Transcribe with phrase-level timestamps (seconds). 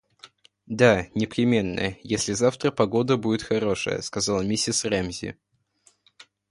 [0.65, 5.37] –Да, непременно, если завтра погода будет хорошая,– сказала миссис Рэмзи.